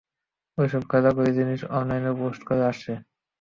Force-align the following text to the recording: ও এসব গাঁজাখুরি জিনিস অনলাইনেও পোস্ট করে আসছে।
ও 0.57 0.59
এসব 0.63 0.83
গাঁজাখুরি 0.91 1.31
জিনিস 1.33 1.59
অনলাইনেও 1.77 2.19
পোস্ট 2.21 2.41
করে 2.43 2.63
আসছে। 2.71 2.91